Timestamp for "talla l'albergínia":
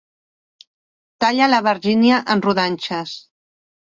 1.25-2.23